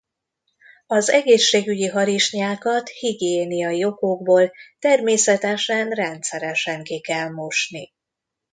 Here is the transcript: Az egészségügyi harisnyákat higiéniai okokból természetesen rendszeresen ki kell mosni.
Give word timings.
Az 0.87 1.09
egészségügyi 1.09 1.85
harisnyákat 1.87 2.89
higiéniai 2.89 3.83
okokból 3.85 4.51
természetesen 4.79 5.89
rendszeresen 5.89 6.83
ki 6.83 6.99
kell 7.01 7.29
mosni. 7.29 7.93